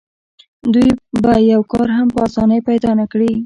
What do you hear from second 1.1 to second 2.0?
به یو کار